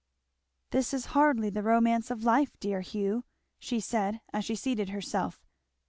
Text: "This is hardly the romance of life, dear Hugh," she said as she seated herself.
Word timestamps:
"This 0.71 0.95
is 0.95 1.05
hardly 1.13 1.51
the 1.51 1.61
romance 1.61 2.09
of 2.09 2.23
life, 2.23 2.57
dear 2.59 2.81
Hugh," 2.81 3.23
she 3.59 3.79
said 3.79 4.19
as 4.33 4.43
she 4.43 4.55
seated 4.55 4.89
herself. 4.89 5.45